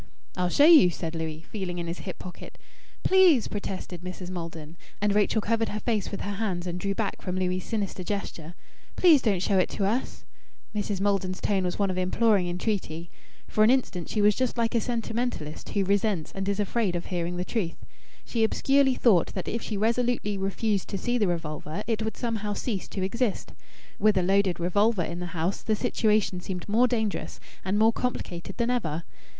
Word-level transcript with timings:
"I'll 0.35 0.49
show 0.49 0.65
you," 0.65 0.89
said 0.89 1.13
Louis, 1.13 1.41
feeling 1.51 1.77
in 1.77 1.85
his 1.85 1.99
hip 1.99 2.17
pocket. 2.17 2.57
"Please!" 3.03 3.47
protested 3.47 4.01
Mrs. 4.01 4.31
Maldon, 4.31 4.75
and 4.99 5.13
Rachel 5.13 5.41
covered 5.41 5.69
her 5.69 5.79
face 5.79 6.09
with 6.09 6.21
her 6.21 6.37
hands 6.37 6.65
and 6.65 6.79
drew 6.79 6.95
back 6.95 7.21
from 7.21 7.37
Louis' 7.37 7.59
sinister 7.59 8.03
gesture. 8.03 8.55
"Please 8.95 9.21
don't 9.21 9.43
show 9.43 9.59
it 9.59 9.69
to 9.69 9.85
us!" 9.85 10.25
Mrs. 10.73 11.01
Maiden's 11.01 11.39
tone 11.39 11.63
was 11.65 11.77
one 11.77 11.91
of 11.91 11.99
imploring 11.99 12.47
entreaty. 12.47 13.11
For 13.47 13.63
an 13.63 13.69
instant 13.69 14.09
she 14.09 14.23
was 14.23 14.33
just 14.33 14.57
like 14.57 14.73
a 14.73 14.81
sentimentalist 14.81 15.69
who 15.69 15.83
resents 15.85 16.31
and 16.33 16.49
is 16.49 16.59
afraid 16.59 16.95
of 16.95 17.05
hearing 17.05 17.37
the 17.37 17.45
truth. 17.45 17.85
She 18.25 18.43
obscurely 18.43 18.95
thought 18.95 19.35
that 19.35 19.47
if 19.47 19.61
she 19.61 19.77
resolutely 19.77 20.35
refused 20.35 20.87
to 20.89 20.97
see 20.97 21.19
the 21.19 21.27
revolver 21.27 21.83
it 21.85 22.01
would 22.03 22.17
somehow 22.17 22.53
cease 22.53 22.87
to 22.87 23.03
exist. 23.03 23.53
With 23.99 24.17
a 24.17 24.23
loaded 24.23 24.59
revolver 24.59 25.03
in 25.03 25.19
the 25.19 25.27
house 25.37 25.61
the 25.61 25.75
situation 25.75 26.41
seemed 26.41 26.67
more 26.67 26.87
dangerous 26.87 27.39
and 27.63 27.77
more 27.77 27.93
complicated 27.93 28.57
than 28.57 28.71
ever. 28.71 29.03